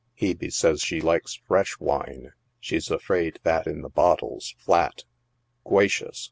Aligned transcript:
Hebe 0.19 0.51
saya 0.51 0.79
she 0.79 0.99
likes 0.99 1.35
fresh 1.47 1.79
wine; 1.79 2.31
she's 2.59 2.89
afraid 2.89 3.37
that 3.43 3.67
in 3.67 3.81
the 3.83 3.89
bottle's 3.89 4.55
flat." 4.57 5.03
Gwacious 5.63 6.19